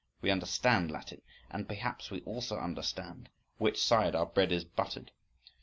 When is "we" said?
0.19-0.31, 2.09-2.21